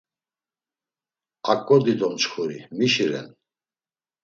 [1.51, 3.27] Aǩo dido mçxuri mişi ren?